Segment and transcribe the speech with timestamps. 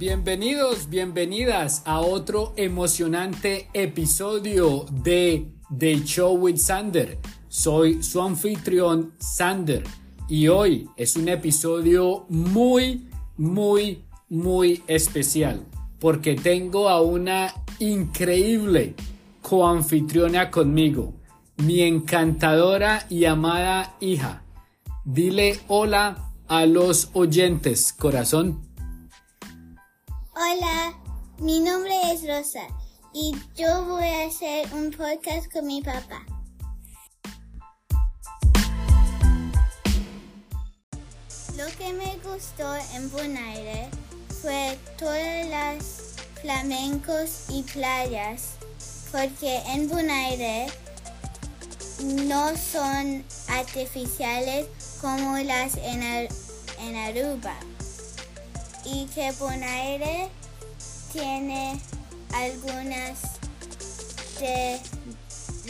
[0.00, 7.18] bienvenidos, bienvenidas a otro emocionante episodio de The Show with Sander.
[7.48, 9.84] Soy su anfitrión Sander
[10.26, 15.66] y hoy es un episodio muy, muy, muy especial
[15.98, 18.94] porque tengo a una increíble
[19.42, 21.12] coanfitriona conmigo,
[21.58, 24.44] mi encantadora y amada hija.
[25.04, 28.69] Dile hola a los oyentes, corazón.
[30.42, 30.94] Hola,
[31.38, 32.66] mi nombre es Rosa
[33.12, 36.24] y yo voy a hacer un podcast con mi papá.
[41.58, 43.90] Lo que me gustó en Bonaire
[44.40, 48.52] fue todas las flamencos y playas,
[49.12, 50.68] porque en Bonaire
[52.02, 54.68] no son artificiales
[55.02, 57.58] como las en, en Aruba
[58.84, 60.28] y que Bonaire
[61.12, 61.78] tiene
[62.32, 63.38] algunas
[64.40, 64.78] de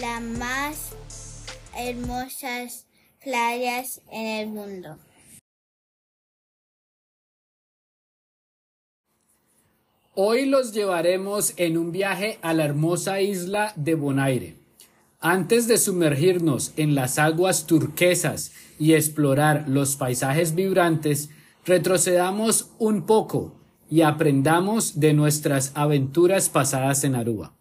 [0.00, 0.90] las más
[1.76, 2.86] hermosas
[3.22, 4.98] playas en el mundo.
[10.14, 14.56] Hoy los llevaremos en un viaje a la hermosa isla de Bonaire.
[15.20, 21.30] Antes de sumergirnos en las aguas turquesas y explorar los paisajes vibrantes,
[21.64, 23.54] retrocedamos un poco
[23.90, 27.54] y aprendamos de nuestras aventuras pasadas en Aruba.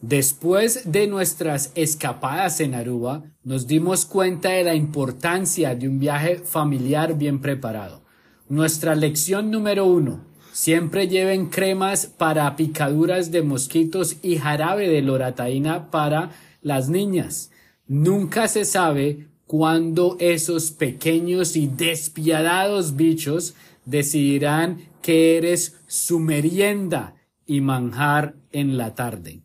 [0.00, 6.38] Después de nuestras escapadas en Aruba, nos dimos cuenta de la importancia de un viaje
[6.38, 8.02] familiar bien preparado.
[8.48, 10.24] Nuestra lección número uno.
[10.52, 17.50] Siempre lleven cremas para picaduras de mosquitos y jarabe de lorataína para las niñas.
[17.86, 27.60] Nunca se sabe cuándo esos pequeños y despiadados bichos decidirán que eres su merienda y
[27.60, 29.42] manjar en la tarde.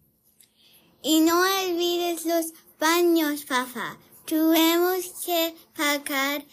[1.04, 3.98] Y no olvides los baños, papá.
[4.26, 6.46] Tuvimos que pagar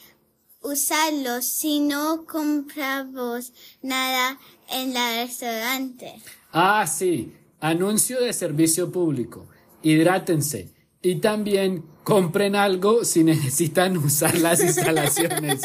[0.60, 3.52] usarlos si no compramos
[3.82, 4.36] nada
[4.68, 6.20] en la restaurante.
[6.50, 7.32] Ah, sí.
[7.60, 9.46] Anuncio de servicio público.
[9.80, 10.74] Hidrátense.
[11.04, 15.60] Y también compren algo si necesitan usar las instalaciones.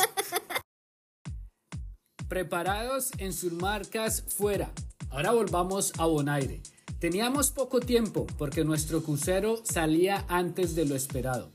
[2.27, 4.69] Preparados en sus marcas fuera.
[5.09, 6.61] Ahora volvamos a Bonaire.
[6.99, 11.51] Teníamos poco tiempo porque nuestro crucero salía antes de lo esperado.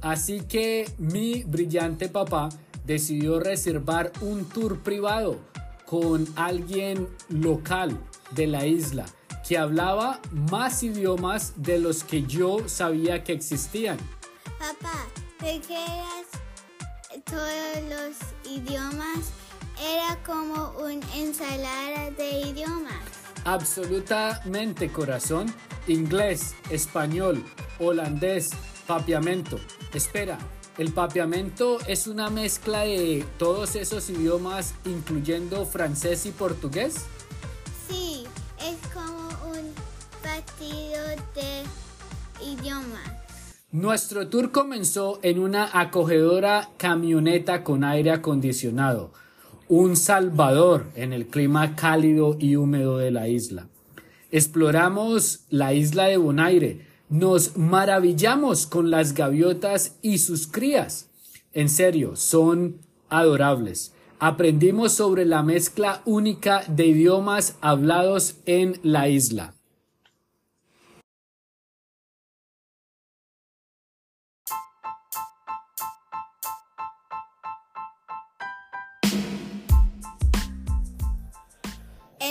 [0.00, 2.48] Así que mi brillante papá
[2.86, 5.38] decidió reservar un tour privado
[5.84, 8.00] con alguien local
[8.34, 9.04] de la isla
[9.48, 10.20] que hablaba
[10.50, 13.96] más idiomas de los que yo sabía que existían.
[14.58, 15.06] Papá,
[15.38, 16.26] ¿te quedas
[17.24, 19.32] todos los idiomas?
[19.80, 23.00] Era como una ensalada de idiomas.
[23.44, 25.46] Absolutamente, corazón.
[25.86, 27.42] Inglés, español,
[27.78, 28.50] holandés,
[28.86, 29.58] papiamento.
[29.94, 30.36] Espera,
[30.76, 37.06] ¿el papiamento es una mezcla de todos esos idiomas, incluyendo francés y portugués?
[43.70, 49.12] Nuestro tour comenzó en una acogedora camioneta con aire acondicionado,
[49.68, 53.68] un salvador en el clima cálido y húmedo de la isla.
[54.30, 61.10] Exploramos la isla de Bonaire, nos maravillamos con las gaviotas y sus crías.
[61.52, 62.78] En serio, son
[63.10, 63.92] adorables.
[64.18, 69.57] Aprendimos sobre la mezcla única de idiomas hablados en la isla.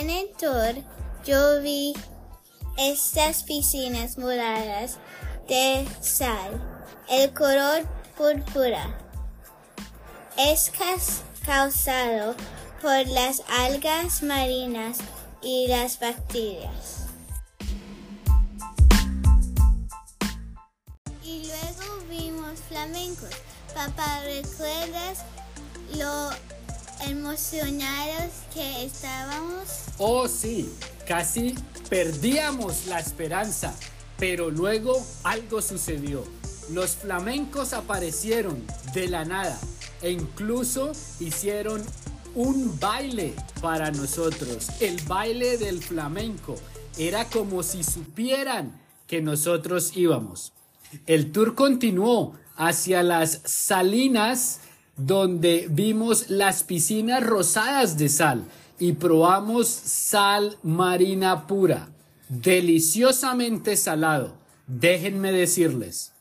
[0.00, 0.76] En el tour
[1.24, 1.92] yo vi
[2.76, 4.96] estas piscinas moradas
[5.48, 6.62] de sal,
[7.08, 7.82] el color
[8.16, 8.96] púrpura.
[10.36, 10.70] Es
[11.44, 12.36] causado
[12.80, 14.98] por las algas marinas
[15.42, 17.06] y las bacterias.
[21.24, 23.30] Y luego vimos flamencos.
[23.74, 25.24] Papá, ¿recuerdas
[25.96, 26.30] lo
[27.06, 29.84] emocionados que estábamos?
[29.98, 30.72] Oh sí,
[31.06, 31.54] casi
[31.88, 33.74] perdíamos la esperanza,
[34.18, 36.24] pero luego algo sucedió.
[36.70, 39.58] Los flamencos aparecieron de la nada
[40.02, 41.82] e incluso hicieron
[42.34, 44.68] un baile para nosotros.
[44.80, 46.56] El baile del flamenco
[46.98, 50.52] era como si supieran que nosotros íbamos.
[51.06, 54.60] El tour continuó hacia las salinas
[54.98, 58.44] donde vimos las piscinas rosadas de sal
[58.78, 61.88] y probamos sal marina pura,
[62.28, 64.36] deliciosamente salado.
[64.66, 66.12] Déjenme decirles.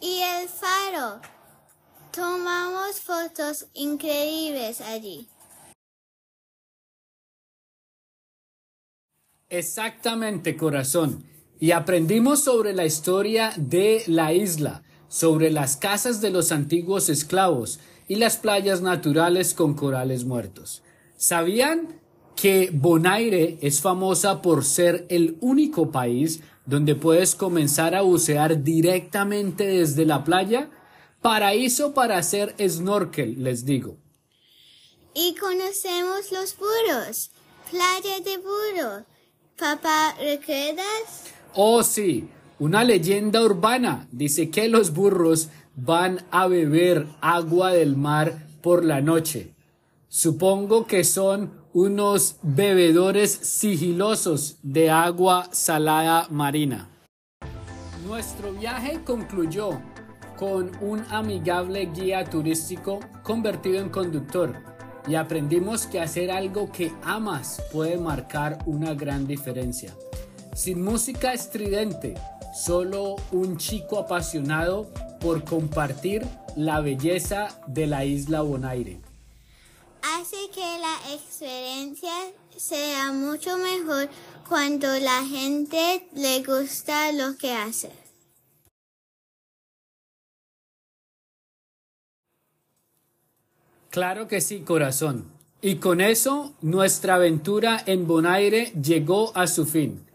[0.00, 1.20] Y el faro.
[2.10, 5.28] Tomamos fotos increíbles allí.
[9.50, 11.24] Exactamente, corazón.
[11.60, 17.80] Y aprendimos sobre la historia de la isla, sobre las casas de los antiguos esclavos
[18.06, 20.82] y las playas naturales con corales muertos.
[21.16, 22.00] ¿Sabían
[22.36, 29.66] que Bonaire es famosa por ser el único país donde puedes comenzar a bucear directamente
[29.66, 30.70] desde la playa?
[31.20, 33.96] Paraíso para hacer snorkel, les digo.
[35.14, 37.30] Y conocemos los burros.
[37.70, 39.04] Playa de burros.
[39.58, 41.24] Papá, ¿recuerdas?
[41.54, 42.28] Oh, sí,
[42.58, 49.00] una leyenda urbana dice que los burros van a beber agua del mar por la
[49.00, 49.54] noche.
[50.08, 56.88] Supongo que son unos bebedores sigilosos de agua salada marina.
[58.04, 59.80] Nuestro viaje concluyó
[60.36, 64.56] con un amigable guía turístico convertido en conductor
[65.06, 69.94] y aprendimos que hacer algo que amas puede marcar una gran diferencia.
[70.58, 72.14] Sin música estridente,
[72.52, 76.26] solo un chico apasionado por compartir
[76.56, 79.00] la belleza de la isla Bonaire.
[80.02, 82.10] Hace que la experiencia
[82.56, 84.08] sea mucho mejor
[84.48, 87.92] cuando la gente le gusta lo que hace.
[93.90, 95.30] Claro que sí, corazón.
[95.62, 100.07] Y con eso, nuestra aventura en Bonaire llegó a su fin.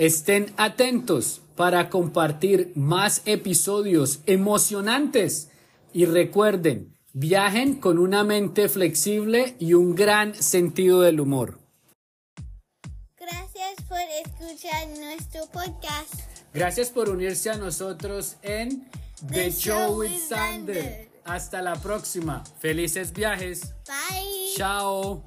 [0.00, 5.50] Estén atentos para compartir más episodios emocionantes
[5.92, 11.58] y recuerden, viajen con una mente flexible y un gran sentido del humor.
[13.18, 16.14] Gracias por escuchar nuestro podcast.
[16.54, 18.88] Gracias por unirse a nosotros en
[19.30, 21.10] The, Show with Sander.
[21.26, 22.42] Hasta la próxima.
[22.58, 23.74] Felices viajes.
[23.86, 24.54] Bye.
[24.56, 25.22] Chao.